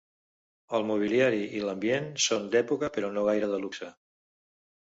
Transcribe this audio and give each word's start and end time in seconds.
El 0.77 0.85
mobiliari 0.91 1.43
i 1.59 1.61
l'ambient 1.67 2.09
són 2.29 2.49
d'època 2.57 2.91
però 2.97 3.15
no 3.19 3.27
gaire 3.29 3.51
de 3.55 3.61
luxe. 3.67 3.95